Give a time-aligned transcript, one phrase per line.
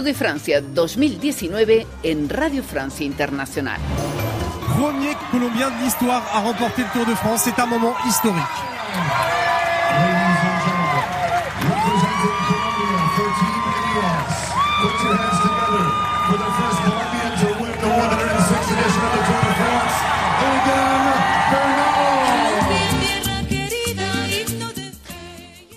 [0.00, 3.78] Tour de Francia 2019 en Radio Francia Internacional.
[4.78, 7.42] Premier Colombien de l'histoire à remporter le Tour de France.
[7.44, 9.49] C'est un moment historique.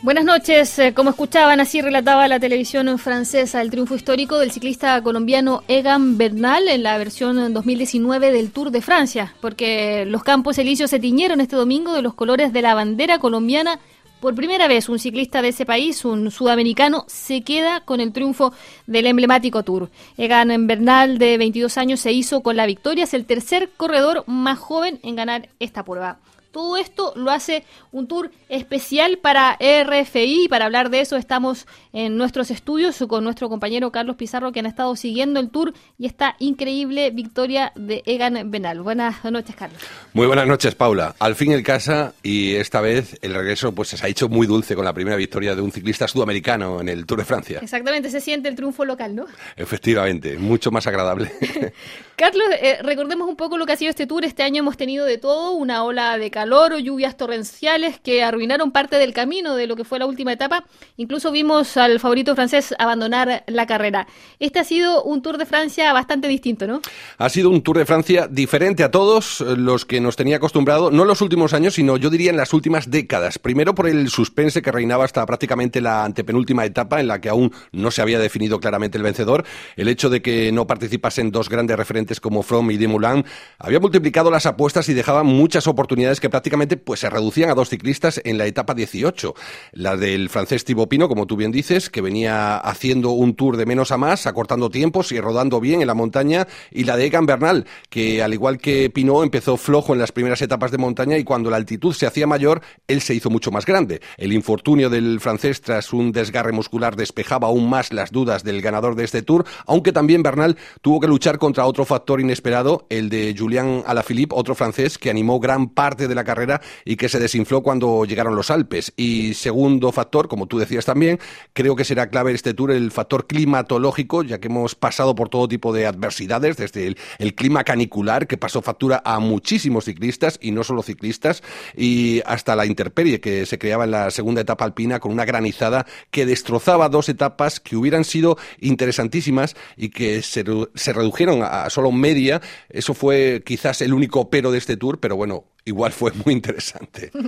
[0.03, 0.79] Buenas noches.
[0.79, 6.17] Eh, como escuchaban, así relataba la televisión francesa el triunfo histórico del ciclista colombiano Egan
[6.17, 11.39] Bernal en la versión 2019 del Tour de Francia, porque los campos elíseos se tiñeron
[11.39, 13.79] este domingo de los colores de la bandera colombiana.
[14.19, 18.51] Por primera vez, un ciclista de ese país, un sudamericano, se queda con el triunfo
[18.85, 19.89] del emblemático Tour.
[20.17, 23.05] Egan Bernal, de 22 años, se hizo con la victoria.
[23.05, 26.19] Es el tercer corredor más joven en ganar esta prueba.
[26.53, 30.47] Todo esto lo hace un tour especial para RFI.
[30.49, 34.65] Para hablar de eso estamos en nuestros estudios con nuestro compañero Carlos Pizarro, que han
[34.65, 38.81] estado siguiendo el tour y esta increíble victoria de Egan Benal.
[38.81, 39.79] Buenas noches, Carlos.
[40.13, 41.15] Muy buenas noches, Paula.
[41.19, 44.75] Al fin el casa y esta vez el regreso pues se ha hecho muy dulce
[44.75, 47.59] con la primera victoria de un ciclista sudamericano en el Tour de Francia.
[47.61, 49.25] Exactamente, se siente el triunfo local, ¿no?
[49.55, 51.31] Efectivamente, mucho más agradable.
[52.15, 54.25] Carlos, eh, recordemos un poco lo que ha sido este tour.
[54.25, 58.97] Este año hemos tenido de todo, una ola de calor lluvias torrenciales que arruinaron parte
[58.97, 60.65] del camino de lo que fue la última etapa.
[60.97, 64.07] Incluso vimos al favorito francés abandonar la carrera.
[64.39, 66.81] Este ha sido un Tour de Francia bastante distinto, ¿no?
[67.17, 71.01] Ha sido un Tour de Francia diferente a todos los que nos tenía acostumbrado, no
[71.01, 73.37] en los últimos años, sino yo diría en las últimas décadas.
[73.37, 77.51] Primero por el suspense que reinaba hasta prácticamente la antepenúltima etapa en la que aún
[77.73, 79.43] no se había definido claramente el vencedor.
[79.75, 83.25] El hecho de que no participasen dos grandes referentes como Fromm y Demoulin
[83.59, 87.69] había multiplicado las apuestas y dejaba muchas oportunidades que prácticamente pues se reducían a dos
[87.69, 89.33] ciclistas en la etapa 18.
[89.73, 93.65] La del francés Thibaut Pino, como tú bien dices, que venía haciendo un tour de
[93.65, 97.25] menos a más, acortando tiempos y rodando bien en la montaña, y la de Egan
[97.25, 101.23] Bernal, que al igual que Pinot empezó flojo en las primeras etapas de montaña y
[101.23, 104.01] cuando la altitud se hacía mayor, él se hizo mucho más grande.
[104.17, 108.95] El infortunio del francés tras un desgarre muscular despejaba aún más las dudas del ganador
[108.95, 113.35] de este tour, aunque también Bernal tuvo que luchar contra otro factor inesperado, el de
[113.35, 117.63] Julian Alaphilippe, otro francés que animó gran parte de la carrera y que se desinfló
[117.63, 118.93] cuando llegaron los Alpes.
[118.95, 121.19] Y segundo factor, como tú decías también,
[121.63, 125.47] creo que será clave este tour el factor climatológico, ya que hemos pasado por todo
[125.47, 130.65] tipo de adversidades, desde el, clima canicular, que pasó factura a muchísimos ciclistas, y no
[130.65, 131.41] solo ciclistas,
[131.73, 135.85] y hasta la interperie que se creaba en la segunda etapa alpina con una granizada
[136.11, 140.43] que destrozaba dos etapas que hubieran sido interesantísimas y que se,
[140.75, 142.41] se redujeron a solo media.
[142.67, 147.11] Eso fue quizás el único pero de este tour, pero bueno, igual fue muy interesante.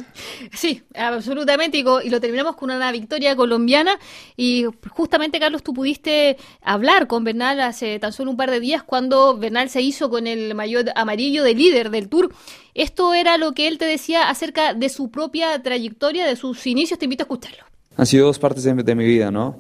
[0.54, 1.78] Sí, absolutamente.
[1.78, 3.98] Y, lo terminamos con una victoria colombiana.
[4.38, 8.84] Y justamente, Carlos, tú pudiste hablar con Bernal hace tan solo un par de días
[8.84, 12.34] cuando Bernal se hizo con el mayor amarillo de líder del Tour.
[12.74, 17.00] Esto era lo que él te decía acerca de su propia trayectoria, de sus inicios.
[17.00, 17.64] Te invito a escucharlo.
[17.98, 19.58] Han sido dos partes de, mi vida, ¿no?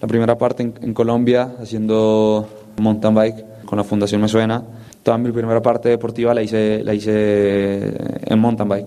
[0.00, 4.64] La primera parte en, en Colombia, haciendo mountain bike con la Fundación Me Suena
[5.08, 7.94] toda mi primera parte deportiva la hice, la hice
[8.26, 8.86] en mountain bike.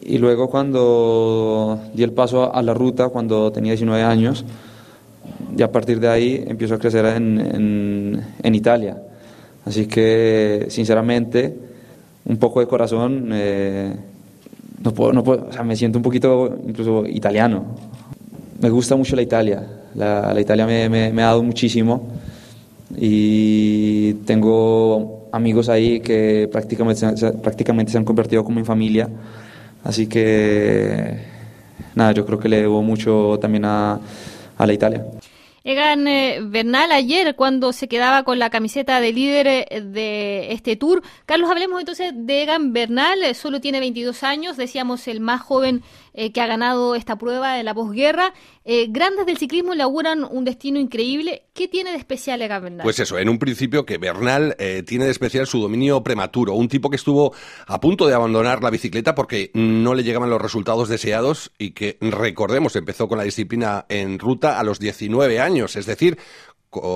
[0.00, 4.46] Y luego cuando di el paso a la ruta, cuando tenía 19 años,
[5.54, 8.96] y a partir de ahí empiezo a crecer en, en, Italia.
[9.66, 11.54] Así que, sinceramente,
[12.24, 13.94] un poco de corazón, eh,
[14.82, 17.76] no puedo, no puedo, o sea, me siento un poquito incluso italiano.
[18.58, 19.62] Me gusta mucho la Italia,
[19.96, 22.08] la, la Italia me, me, me ha dado muchísimo
[22.96, 27.06] y tengo amigos ahí que prácticamente,
[27.42, 29.08] prácticamente se han convertido como mi familia.
[29.82, 31.18] Así que,
[31.94, 33.98] nada, yo creo que le debo mucho también a,
[34.56, 35.04] a la Italia.
[35.64, 40.74] Egan eh, Bernal ayer cuando se quedaba con la camiseta de líder eh, de este
[40.76, 41.02] tour.
[41.24, 45.82] Carlos, hablemos entonces de Egan Bernal, eh, solo tiene 22 años, decíamos el más joven
[46.14, 48.32] que ha ganado esta prueba de la posguerra.
[48.88, 51.44] grandes del ciclismo le auguran un destino increíble.
[51.52, 52.84] ¿Qué tiene de especial Egan Bernal?
[52.84, 56.90] Pues eso, en un principio que Bernal tiene de especial su dominio prematuro, un tipo
[56.90, 57.34] que estuvo
[57.66, 61.98] a punto de abandonar la bicicleta porque no le llegaban los resultados deseados y que,
[62.00, 66.18] recordemos, empezó con la disciplina en ruta a los 19 años es decir,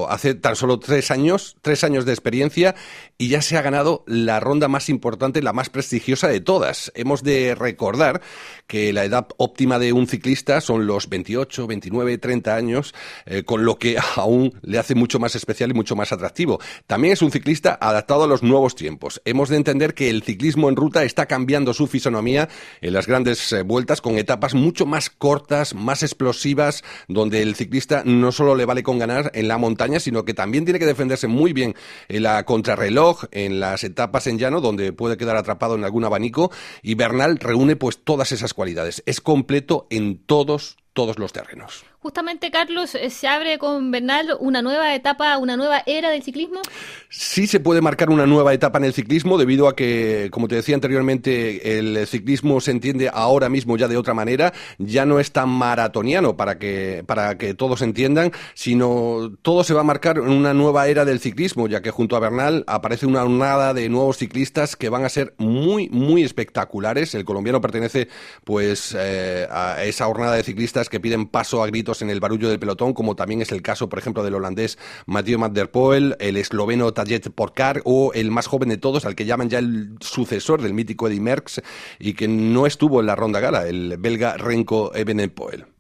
[0.09, 2.75] hace tan solo tres años, tres años de experiencia
[3.19, 6.93] y ya se ha ganado la ronda más importante, la más prestigiosa de todas.
[6.95, 8.23] Hemos de recordar
[8.67, 12.95] que la edad óptima de un ciclista son los 28, 29, 30 años,
[13.27, 16.61] eh, con lo que aún le hace mucho más especial y mucho más atractivo.
[16.87, 19.21] También es un ciclista adaptado a los nuevos tiempos.
[19.25, 22.49] Hemos de entender que el ciclismo en ruta está cambiando su fisonomía
[22.81, 28.03] en las grandes eh, vueltas con etapas mucho más cortas, más explosivas, donde el ciclista
[28.05, 31.27] no solo le vale con ganar en la montaña, sino que también tiene que defenderse
[31.27, 31.75] muy bien
[32.09, 36.51] en la contrarreloj, en las etapas en llano, donde puede quedar atrapado en algún abanico,
[36.83, 39.03] y Bernal reúne pues todas esas cualidades.
[39.07, 41.85] Es completo en todos, todos los terrenos.
[42.01, 46.63] Justamente, Carlos, eh, ¿se abre con Bernal una nueva etapa, una nueva era del ciclismo?
[47.11, 50.55] Sí se puede marcar una nueva etapa en el ciclismo debido a que, como te
[50.55, 55.33] decía anteriormente, el ciclismo se entiende ahora mismo ya de otra manera, ya no es
[55.33, 60.31] tan maratoniano para que, para que todos entiendan, sino todo se va a marcar en
[60.31, 64.17] una nueva era del ciclismo, ya que junto a Bernal aparece una jornada de nuevos
[64.17, 67.15] ciclistas que van a ser muy, muy espectaculares.
[67.15, 68.09] El colombiano pertenece
[68.45, 72.49] pues eh, a esa jornada de ciclistas que piden paso a gritos en el barullo
[72.49, 76.17] del pelotón, como también es el caso, por ejemplo, del holandés Mathieu Van der Poel,
[76.21, 79.97] el esloveno Tajet Porcar o el más joven de todos, al que llaman ya el
[80.01, 81.63] sucesor del mítico Eddy Merckx
[81.99, 85.76] y que no estuvo en la ronda gala, el belga Renko Evenepoel.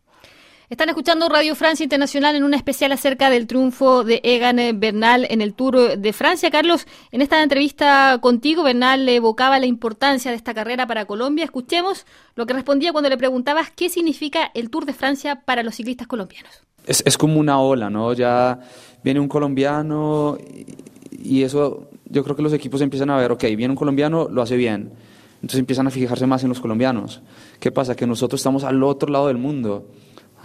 [0.68, 5.40] Están escuchando Radio Francia Internacional en un especial acerca del triunfo de Egan Bernal en
[5.40, 6.50] el Tour de Francia.
[6.50, 11.44] Carlos, en esta entrevista contigo, Bernal evocaba la importancia de esta carrera para Colombia.
[11.44, 12.04] Escuchemos
[12.34, 16.08] lo que respondía cuando le preguntabas qué significa el Tour de Francia para los ciclistas
[16.08, 16.50] colombianos.
[16.84, 18.12] Es, es como una ola, ¿no?
[18.12, 18.58] Ya
[19.04, 20.66] viene un colombiano y,
[21.12, 24.42] y eso, yo creo que los equipos empiezan a ver, ok, viene un colombiano, lo
[24.42, 24.90] hace bien.
[25.36, 27.22] Entonces empiezan a fijarse más en los colombianos.
[27.60, 27.94] ¿Qué pasa?
[27.94, 29.86] Que nosotros estamos al otro lado del mundo.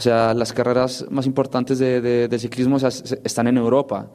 [0.01, 4.07] O sea, las carreras más importantes de, de, de ciclismo están en Europa.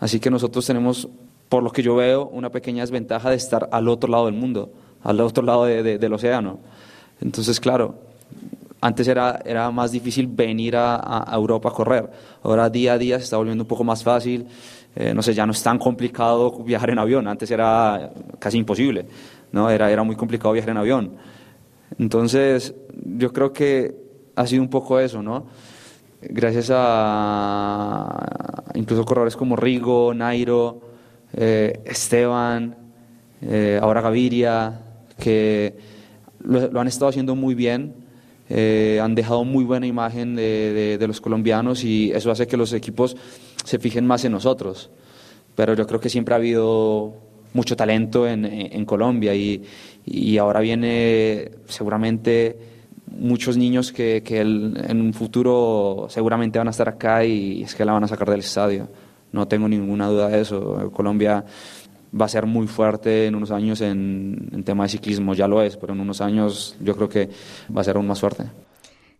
[0.00, 1.06] Así que nosotros tenemos,
[1.48, 4.72] por lo que yo veo, una pequeña desventaja de estar al otro lado del mundo,
[5.04, 6.58] al otro lado de, del océano.
[7.20, 8.00] Entonces, claro,
[8.80, 12.10] antes era, era más difícil venir a, a, Europa a correr.
[12.42, 14.44] Ahora día a día se está volviendo un poco más fácil.
[14.96, 17.28] Eh, no sé, ya no es tan complicado viajar en avión.
[17.28, 19.06] Antes era casi imposible.
[19.52, 19.70] ¿no?
[19.70, 21.12] Era, era muy complicado viajar en avión.
[21.96, 22.74] Entonces,
[23.04, 24.07] yo creo que
[24.38, 25.46] ha sido un poco eso, ¿no?
[26.22, 30.80] Gracias a incluso corredores como Rigo, Nairo,
[31.32, 32.76] eh, Esteban,
[33.42, 34.80] eh, ahora Gaviria,
[35.18, 35.74] que
[36.40, 37.94] lo, lo, han estado haciendo muy bien,
[38.48, 42.56] eh, han dejado muy buena imagen de, de, de, los colombianos y eso hace que
[42.56, 43.16] los equipos
[43.64, 44.90] se fijen más en nosotros.
[45.56, 47.12] Pero yo creo que siempre ha habido
[47.54, 49.64] mucho talento en, en Colombia y,
[50.06, 52.77] y ahora viene seguramente
[53.10, 57.74] muchos niños que, que el, en un futuro seguramente van a estar acá y es
[57.74, 58.88] que la van a sacar del estadio.
[59.32, 60.90] No tengo ninguna duda de eso.
[60.92, 61.44] Colombia
[62.18, 65.62] va a ser muy fuerte en unos años en, en tema de ciclismo, ya lo
[65.62, 67.28] es, pero en unos años yo creo que
[67.74, 68.44] va a ser aún más fuerte.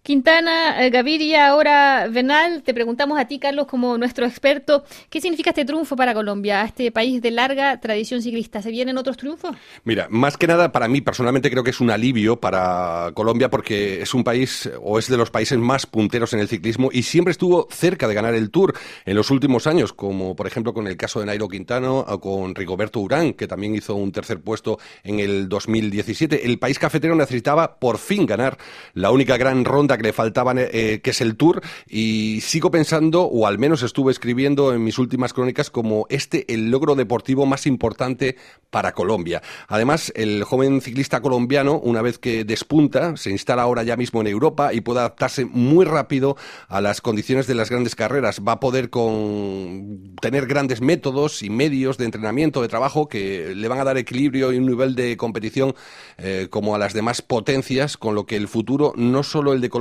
[0.08, 5.50] Quintana, eh, Gaviria, ahora Bernal, te preguntamos a ti, Carlos, como nuestro experto, ¿qué significa
[5.50, 8.62] este triunfo para Colombia, este país de larga tradición ciclista?
[8.62, 9.55] ¿Se vienen otros triunfos?
[9.84, 14.00] Mira, más que nada, para mí personalmente creo que es un alivio para Colombia porque
[14.00, 17.32] es un país o es de los países más punteros en el ciclismo y siempre
[17.32, 18.72] estuvo cerca de ganar el Tour
[19.05, 22.55] en los últimos años, como por ejemplo con el caso de Nairo Quintano o con
[22.55, 26.46] Rigoberto Urán, que también hizo un tercer puesto en el 2017.
[26.46, 28.56] El país cafetero necesitaba por fin ganar
[28.94, 33.25] la única gran ronda que le faltaban, eh, que es el Tour, y sigo pensando,
[33.25, 37.67] o al menos estuve escribiendo en mis últimas crónicas, como este el logro deportivo más
[37.67, 38.37] importante
[38.71, 39.43] para Colombia.
[39.67, 44.27] Además, el joven ciclista colombiano, una vez que despunta, se instala ahora ya mismo en
[44.27, 46.37] Europa y puede adaptarse muy rápido
[46.69, 48.41] a las condiciones de las grandes carreras.
[48.46, 53.69] Va a poder con tener grandes métodos y medios de entrenamiento, de trabajo, que le
[53.69, 55.75] van a dar equilibrio y un nivel de competición
[56.19, 59.70] eh, como a las demás potencias, con lo que el futuro, no solo el de
[59.70, 59.78] Colombia,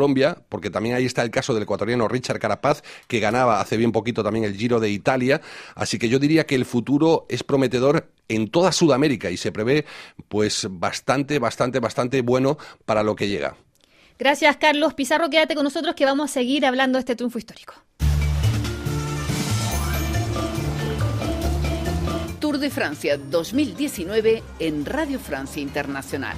[0.49, 4.23] porque también ahí está el caso del ecuatoriano Richard Carapaz, que ganaba hace bien poquito
[4.23, 5.41] también el Giro de Italia.
[5.75, 9.85] Así que yo diría que el futuro es prometedor en toda Sudamérica y se prevé
[10.27, 13.55] pues bastante, bastante, bastante bueno para lo que llega.
[14.19, 15.29] Gracias, Carlos Pizarro.
[15.29, 17.73] Quédate con nosotros que vamos a seguir hablando de este triunfo histórico.
[22.39, 26.37] Tour de Francia 2019 en Radio Francia Internacional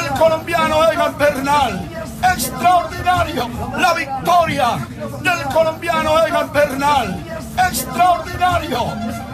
[0.00, 1.88] del colombiano Egan Bernal.
[2.22, 4.86] Extraordinario la victoria
[5.20, 7.24] del colombiano Egan Bernal.
[7.58, 8.86] Extraordinario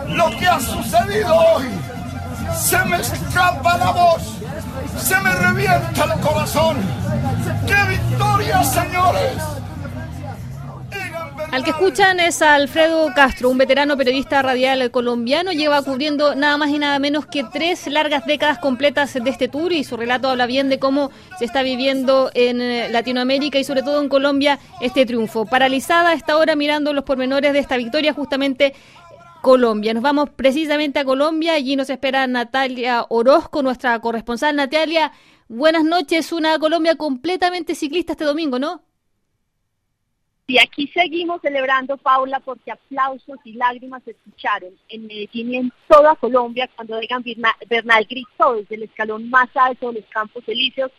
[0.08, 1.68] lo que ha sucedido hoy.
[2.56, 4.22] Se me escapa la voz,
[4.98, 6.76] se me revienta el corazón.
[7.66, 9.42] ¡Qué victoria, señores!
[11.50, 15.50] Al que escuchan es Alfredo Castro, un veterano periodista radial colombiano.
[15.50, 19.72] Lleva cubriendo nada más y nada menos que tres largas décadas completas de este tour
[19.72, 23.82] y su relato habla bien de cómo se está viviendo en eh, Latinoamérica y sobre
[23.82, 25.46] todo en Colombia este triunfo.
[25.46, 28.74] Paralizada está ahora mirando los pormenores de esta victoria justamente
[29.40, 29.94] Colombia.
[29.94, 31.54] Nos vamos precisamente a Colombia.
[31.54, 34.54] Allí nos espera Natalia Orozco, nuestra corresponsal.
[34.54, 35.12] Natalia,
[35.48, 36.30] buenas noches.
[36.30, 38.87] Una Colombia completamente ciclista este domingo, ¿no?
[40.50, 45.72] Y aquí seguimos celebrando, Paula, porque aplausos y lágrimas se escucharon en Medellín y en
[45.86, 47.22] toda Colombia cuando Egan
[47.68, 50.90] Bernal gritó desde el escalón más alto de los Campos Elíseos,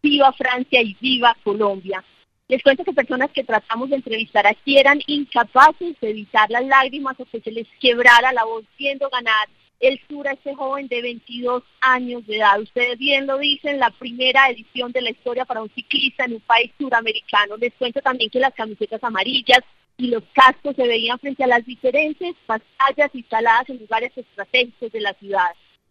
[0.00, 2.04] viva Francia y viva Colombia.
[2.46, 7.18] Les cuento que personas que tratamos de entrevistar aquí eran incapaces de evitar las lágrimas
[7.18, 9.48] o que se les quebrara la voz viendo ganar
[9.82, 12.60] el Sur a este joven de 22 años de edad.
[12.60, 16.40] Ustedes bien lo dicen, la primera edición de la historia para un ciclista en un
[16.40, 17.56] país suramericano.
[17.56, 19.60] Les cuento también que las camisetas amarillas
[19.98, 25.00] y los cascos se veían frente a las diferentes pantallas instaladas en lugares estratégicos de
[25.00, 25.50] la ciudad.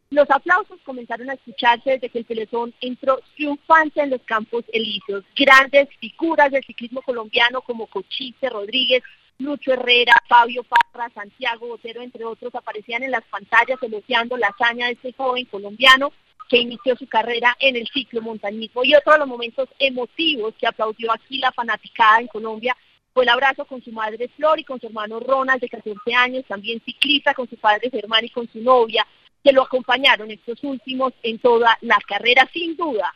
[0.10, 5.24] Los aplausos comenzaron a escucharse desde que el pelotón entró triunfante en los campos elíseos.
[5.36, 9.04] Grandes figuras del ciclismo colombiano como Cochise Rodríguez,
[9.42, 14.88] Lucho Herrera, Fabio Parra, Santiago Botero, entre otros, aparecían en las pantallas elogiando la hazaña
[14.88, 16.12] de este joven colombiano
[16.48, 18.84] que inició su carrera en el ciclo montañismo.
[18.84, 22.76] Y otro de los momentos emotivos que aplaudió aquí la fanaticada en Colombia
[23.14, 26.46] fue el abrazo con su madre Flor y con su hermano Ronald de 14 años,
[26.48, 29.06] también ciclista con su padre Germán y con su novia,
[29.44, 33.14] que lo acompañaron estos últimos en toda la carrera, sin duda.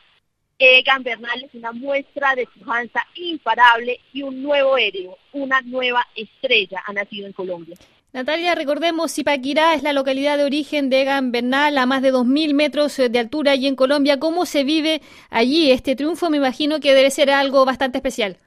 [0.57, 6.81] Egan Bernal es una muestra de pujanza imparable y un nuevo héroe, una nueva estrella
[6.85, 7.75] ha nacido en Colombia.
[8.13, 12.53] Natalia, recordemos, Zipaquirá es la localidad de origen de Egan Bernal, a más de 2.000
[12.53, 14.19] metros de altura y en Colombia.
[14.19, 16.29] ¿Cómo se vive allí este triunfo?
[16.29, 18.37] Me imagino que debe ser algo bastante especial.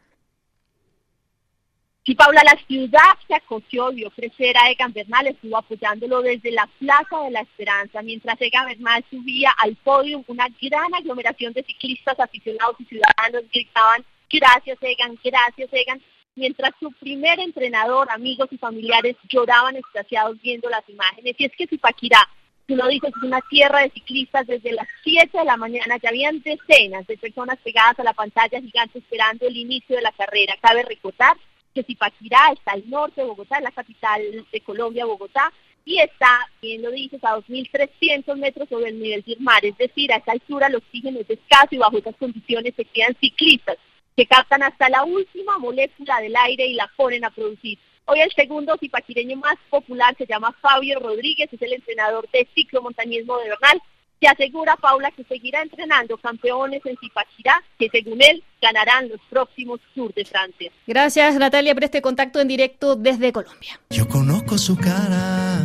[2.08, 6.66] Sí, Paula, la ciudad se acogió, vio crecer a Egan Bernal, estuvo apoyándolo desde la
[6.78, 12.18] Plaza de la Esperanza, mientras Egan Bernal subía al podio, una gran aglomeración de ciclistas,
[12.18, 16.00] aficionados y ciudadanos gritaban, gracias Egan, gracias Egan,
[16.34, 21.34] mientras su primer entrenador, amigos y familiares lloraban extasiados viendo las imágenes.
[21.36, 22.26] Y es que Zipaquirá,
[22.66, 26.08] tú lo dices, es una tierra de ciclistas desde las 7 de la mañana, ya
[26.08, 30.56] habían decenas de personas pegadas a la pantalla gigante esperando el inicio de la carrera.
[30.62, 31.36] Cabe recordar
[31.78, 34.20] que Zipaquirá está al norte de Bogotá, la capital
[34.50, 35.52] de Colombia, Bogotá,
[35.84, 40.12] y está, bien lo dices, a 2.300 metros sobre el nivel del mar, es decir,
[40.12, 43.76] a esa altura el oxígeno es escaso y bajo esas condiciones se quedan ciclistas
[44.16, 47.78] que captan hasta la última molécula del aire y la ponen a producir.
[48.06, 53.38] Hoy el segundo zipaquireño más popular se llama Fabio Rodríguez, es el entrenador de ciclomontañismo
[53.38, 53.80] de Bernal
[54.20, 59.80] se asegura Paula que seguirá entrenando campeones en Zipaquirá, que según él ganarán los próximos
[59.94, 60.70] Tours de Francia.
[60.86, 63.80] Gracias Natalia por este contacto en directo desde Colombia.
[63.90, 65.58] Yo conozco su cara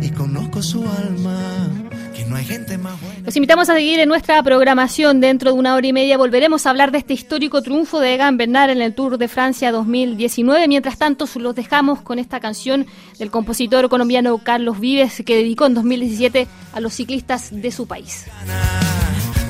[0.00, 1.85] y conozco su alma.
[2.28, 3.20] No hay gente más buena.
[3.24, 5.20] Los invitamos a seguir en nuestra programación.
[5.20, 8.36] Dentro de una hora y media volveremos a hablar de este histórico triunfo de Egan
[8.36, 10.66] Bernard en el Tour de Francia 2019.
[10.68, 12.86] Mientras tanto, los dejamos con esta canción
[13.18, 18.26] del compositor colombiano Carlos Vives, que dedicó en 2017 a los ciclistas de su país.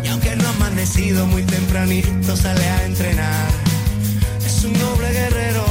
[0.05, 3.49] Y aunque no ha amanecido muy tempranito, sale a entrenar.
[4.45, 5.65] Es un noble guerrero,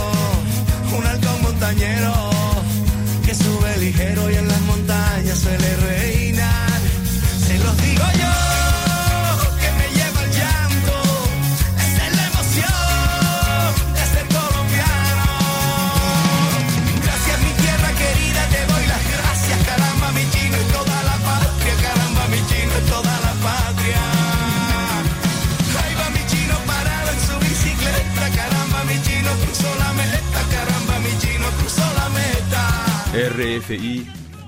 [0.97, 2.13] un halcón montañero
[3.25, 5.94] que sube ligero y en las montañas suele reinar.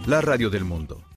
[0.06, 1.02] La radio del mundo.